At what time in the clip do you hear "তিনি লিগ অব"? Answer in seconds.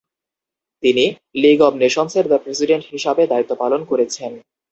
0.83-1.73